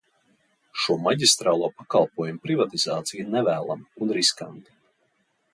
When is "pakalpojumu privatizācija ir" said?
1.81-3.31